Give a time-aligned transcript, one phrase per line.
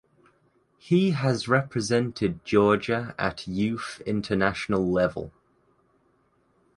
[0.79, 5.31] He has represented Georgia at youth international level.